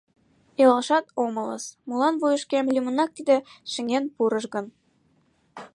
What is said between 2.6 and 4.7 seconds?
лӱмынак тиде шыҥен пурыш гын?